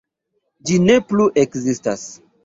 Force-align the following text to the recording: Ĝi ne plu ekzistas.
Ĝi 0.69 0.77
ne 0.85 0.95
plu 1.11 1.27
ekzistas. 1.41 2.07